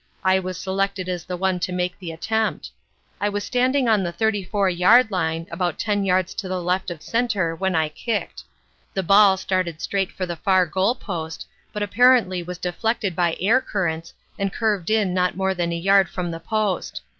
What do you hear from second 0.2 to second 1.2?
I was selected